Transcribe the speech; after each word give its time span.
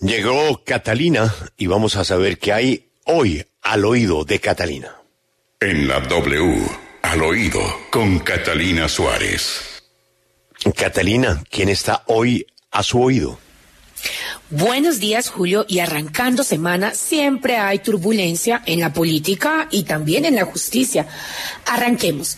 Llegó 0.00 0.64
Catalina 0.64 1.34
y 1.58 1.66
vamos 1.66 1.96
a 1.96 2.04
saber 2.04 2.38
qué 2.38 2.54
hay 2.54 2.92
hoy 3.04 3.44
al 3.60 3.84
oído 3.84 4.24
de 4.24 4.40
Catalina. 4.40 4.96
En 5.60 5.88
la 5.88 6.00
W, 6.00 6.62
al 7.02 7.22
oído 7.22 7.60
con 7.90 8.18
Catalina 8.20 8.88
Suárez. 8.88 9.82
Catalina, 10.74 11.42
¿quién 11.50 11.68
está 11.68 12.02
hoy 12.06 12.46
a 12.70 12.82
su 12.82 13.02
oído? 13.02 13.38
Buenos 14.50 14.98
días, 14.98 15.28
Julio. 15.28 15.64
Y 15.68 15.78
arrancando 15.78 16.42
semana, 16.42 16.92
siempre 16.94 17.56
hay 17.56 17.78
turbulencia 17.78 18.62
en 18.66 18.80
la 18.80 18.92
política 18.92 19.68
y 19.70 19.84
también 19.84 20.24
en 20.24 20.34
la 20.34 20.44
justicia. 20.44 21.06
Arranquemos. 21.66 22.36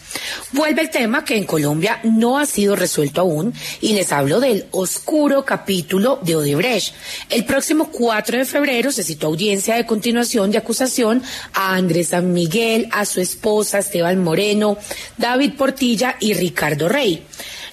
Vuelve 0.52 0.82
el 0.82 0.90
tema 0.90 1.24
que 1.24 1.38
en 1.38 1.44
Colombia 1.44 2.00
no 2.04 2.38
ha 2.38 2.44
sido 2.44 2.76
resuelto 2.76 3.22
aún 3.22 3.54
y 3.80 3.94
les 3.94 4.12
hablo 4.12 4.40
del 4.40 4.66
oscuro 4.72 5.46
capítulo 5.46 6.18
de 6.22 6.36
Odebrecht. 6.36 6.94
El 7.30 7.46
próximo 7.46 7.90
4 7.90 8.36
de 8.36 8.44
febrero 8.44 8.92
se 8.92 9.02
citó 9.02 9.28
audiencia 9.28 9.76
de 9.76 9.86
continuación 9.86 10.50
de 10.50 10.58
acusación 10.58 11.22
a 11.54 11.74
Andrés 11.74 12.08
San 12.08 12.32
Miguel, 12.34 12.88
a 12.92 13.06
su 13.06 13.22
esposa 13.22 13.78
Esteban 13.78 14.22
Moreno, 14.22 14.76
David 15.16 15.54
Portilla 15.56 16.16
y 16.20 16.34
Ricardo 16.34 16.90
Rey. 16.90 17.24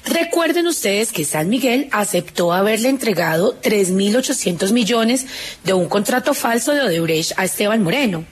Recuerden 0.05 0.67
ustedes 0.67 1.11
que 1.11 1.25
San 1.25 1.49
Miguel 1.49 1.89
aceptó 1.91 2.53
haberle 2.53 2.89
entregado 2.89 3.59
3.800 3.61 4.71
millones 4.71 5.25
de 5.63 5.73
un 5.73 5.87
contrato 5.87 6.33
falso 6.33 6.73
de 6.73 6.81
Odebrecht 6.81 7.33
a 7.37 7.45
Esteban 7.45 7.83
Moreno. 7.83 8.25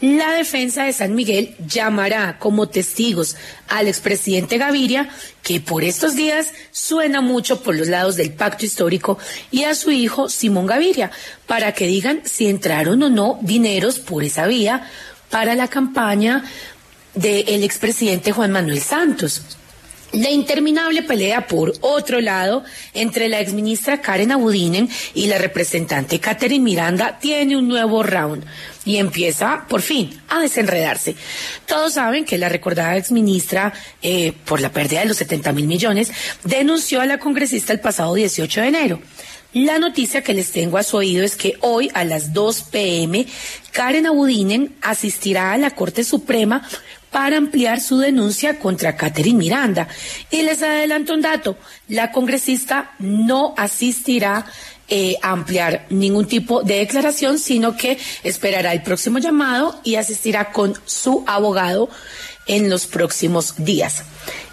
La 0.00 0.32
defensa 0.32 0.84
de 0.84 0.92
San 0.92 1.14
Miguel 1.14 1.54
llamará 1.66 2.38
como 2.38 2.68
testigos 2.68 3.36
al 3.68 3.88
expresidente 3.88 4.58
Gaviria, 4.58 5.08
que 5.42 5.60
por 5.60 5.84
estos 5.84 6.14
días 6.14 6.52
suena 6.70 7.20
mucho 7.20 7.62
por 7.62 7.76
los 7.76 7.88
lados 7.88 8.16
del 8.16 8.32
pacto 8.32 8.64
histórico, 8.64 9.18
y 9.50 9.64
a 9.64 9.74
su 9.74 9.90
hijo 9.90 10.28
Simón 10.28 10.66
Gaviria, 10.66 11.10
para 11.46 11.72
que 11.72 11.86
digan 11.86 12.22
si 12.24 12.48
entraron 12.48 13.02
o 13.02 13.10
no 13.10 13.38
dineros 13.42 13.98
por 13.98 14.24
esa 14.24 14.46
vía 14.46 14.88
para 15.30 15.54
la 15.54 15.68
campaña 15.68 16.44
del 17.14 17.62
expresidente 17.62 18.32
Juan 18.32 18.52
Manuel 18.52 18.80
Santos. 18.80 19.42
La 20.12 20.30
interminable 20.30 21.02
pelea, 21.02 21.46
por 21.46 21.72
otro 21.80 22.20
lado, 22.20 22.64
entre 22.92 23.30
la 23.30 23.40
exministra 23.40 24.02
Karen 24.02 24.32
Abudinen 24.32 24.88
y 25.14 25.26
la 25.26 25.38
representante 25.38 26.20
Catherine 26.20 26.62
Miranda 26.62 27.18
tiene 27.18 27.56
un 27.56 27.66
nuevo 27.66 28.02
round 28.02 28.44
y 28.84 28.98
empieza, 28.98 29.64
por 29.68 29.80
fin, 29.80 30.20
a 30.28 30.40
desenredarse. 30.40 31.14
Todos 31.66 31.94
saben 31.94 32.26
que 32.26 32.36
la 32.36 32.50
recordada 32.50 32.98
exministra, 32.98 33.72
eh, 34.02 34.34
por 34.44 34.60
la 34.60 34.70
pérdida 34.70 35.00
de 35.00 35.06
los 35.06 35.16
70 35.16 35.52
mil 35.52 35.66
millones, 35.66 36.12
denunció 36.44 37.00
a 37.00 37.06
la 37.06 37.18
congresista 37.18 37.72
el 37.72 37.80
pasado 37.80 38.12
18 38.12 38.60
de 38.60 38.68
enero. 38.68 39.00
La 39.54 39.78
noticia 39.78 40.22
que 40.22 40.34
les 40.34 40.50
tengo 40.50 40.76
a 40.76 40.82
su 40.82 40.96
oído 40.98 41.24
es 41.24 41.36
que 41.36 41.56
hoy 41.60 41.90
a 41.94 42.04
las 42.04 42.32
2 42.32 42.62
pm 42.70 43.26
Karen 43.70 44.06
Abudinen 44.06 44.74
asistirá 44.82 45.52
a 45.52 45.58
la 45.58 45.70
Corte 45.70 46.04
Suprema 46.04 46.66
para 47.12 47.36
ampliar 47.36 47.80
su 47.80 47.98
denuncia 47.98 48.58
contra 48.58 48.96
Catherine 48.96 49.38
Miranda. 49.38 49.86
Y 50.30 50.42
les 50.42 50.62
adelanto 50.62 51.14
un 51.14 51.20
dato, 51.20 51.56
la 51.88 52.10
congresista 52.10 52.92
no 52.98 53.54
asistirá 53.56 54.46
eh, 54.88 55.16
a 55.22 55.30
ampliar 55.30 55.86
ningún 55.90 56.26
tipo 56.26 56.62
de 56.62 56.78
declaración, 56.78 57.38
sino 57.38 57.76
que 57.76 57.98
esperará 58.24 58.72
el 58.72 58.82
próximo 58.82 59.18
llamado 59.18 59.80
y 59.84 59.94
asistirá 59.94 60.52
con 60.52 60.74
su 60.84 61.22
abogado 61.26 61.88
en 62.46 62.68
los 62.68 62.86
próximos 62.86 63.54
días. 63.56 64.02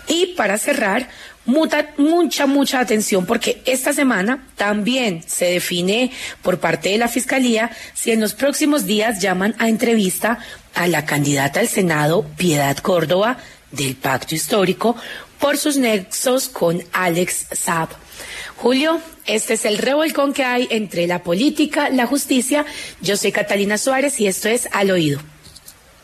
Y 0.09 0.33
para 0.35 0.57
cerrar, 0.57 1.07
mucha, 1.45 1.93
mucha, 1.97 2.45
mucha 2.45 2.79
atención 2.79 3.25
porque 3.25 3.61
esta 3.65 3.93
semana 3.93 4.47
también 4.55 5.23
se 5.25 5.45
define 5.45 6.11
por 6.41 6.59
parte 6.59 6.89
de 6.89 6.97
la 6.97 7.07
Fiscalía 7.07 7.71
si 7.93 8.11
en 8.11 8.19
los 8.19 8.33
próximos 8.33 8.85
días 8.85 9.21
llaman 9.21 9.55
a 9.59 9.69
entrevista 9.69 10.39
a 10.73 10.87
la 10.87 11.05
candidata 11.05 11.59
al 11.59 11.67
Senado, 11.67 12.25
Piedad 12.37 12.77
Córdoba, 12.77 13.37
del 13.71 13.95
Pacto 13.95 14.35
Histórico, 14.35 14.95
por 15.39 15.57
sus 15.57 15.77
nexos 15.77 16.49
con 16.49 16.83
Alex 16.91 17.47
Saab. 17.51 17.89
Julio, 18.57 18.99
este 19.25 19.53
es 19.53 19.63
el 19.65 19.77
revolcón 19.77 20.33
que 20.33 20.43
hay 20.43 20.67
entre 20.71 21.07
la 21.07 21.23
política, 21.23 21.89
la 21.89 22.07
justicia. 22.07 22.65
Yo 22.99 23.15
soy 23.15 23.31
Catalina 23.31 23.77
Suárez 23.77 24.19
y 24.19 24.27
esto 24.27 24.49
es 24.49 24.67
Al 24.71 24.91
Oído. 24.91 25.21